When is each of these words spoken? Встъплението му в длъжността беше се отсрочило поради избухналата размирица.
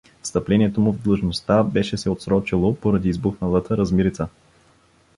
Встъплението 0.21 0.81
му 0.81 0.93
в 0.93 1.01
длъжността 1.01 1.63
беше 1.63 1.97
се 1.97 2.09
отсрочило 2.09 2.75
поради 2.75 3.09
избухналата 3.09 3.77
размирица. 3.77 4.27